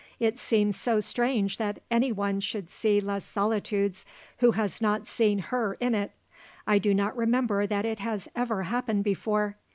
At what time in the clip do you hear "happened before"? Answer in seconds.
8.63-9.57